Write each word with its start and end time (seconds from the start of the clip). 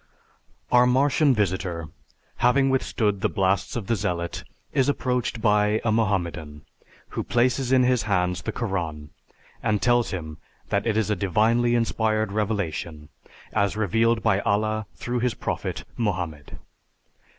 Our 0.71 0.87
Martian 0.87 1.35
visitor, 1.35 1.89
having 2.37 2.71
withstood 2.71 3.21
the 3.21 3.29
blasts 3.29 3.75
of 3.75 3.85
the 3.85 3.95
Zealot, 3.95 4.43
is 4.73 4.89
approached 4.89 5.43
by 5.43 5.79
a 5.85 5.91
Mohammedan 5.91 6.65
who 7.09 7.23
places 7.23 7.71
in 7.71 7.83
his 7.83 8.01
hands 8.09 8.41
the 8.41 8.51
Koran 8.51 9.11
and 9.61 9.79
tells 9.79 10.09
him 10.09 10.39
that 10.69 10.87
it 10.87 10.97
is 10.97 11.11
a 11.11 11.15
divinely 11.15 11.75
inspired 11.75 12.31
revelation, 12.31 13.09
as 13.53 13.77
revealed 13.77 14.23
by 14.23 14.39
Allah 14.39 14.87
through 14.95 15.19
his 15.19 15.35
prophet, 15.35 15.83
Mohammed. 15.97 16.57